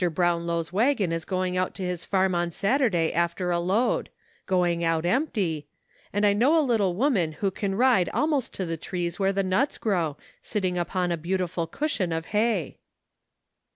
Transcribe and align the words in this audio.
Brownlow's 0.15 0.73
wagon 0.73 1.11
is 1.11 1.25
going 1.25 1.57
out 1.57 1.75
to 1.75 1.85
his 1.85 2.05
farm 2.05 2.33
on 2.33 2.49
Saturday 2.49 3.13
after 3.13 3.51
a 3.51 3.59
load— 3.59 4.09
going 4.47 4.83
out 4.83 5.05
empty— 5.05 5.67
and 6.11 6.25
I 6.25 6.33
know 6.33 6.57
a 6.59 6.65
little 6.65 6.95
woman 6.95 7.33
who 7.33 7.51
can 7.51 7.75
ride 7.75 8.09
almost 8.09 8.51
to 8.55 8.65
the 8.65 8.77
trees 8.77 9.19
where 9.19 9.31
the 9.31 9.43
nuts 9.43 9.77
grow, 9.77 10.17
sitting 10.41 10.75
upon 10.75 11.11
a 11.11 11.17
beautiful 11.17 11.67
cushion 11.67 12.11
of 12.11 12.25
hay." 12.33 12.79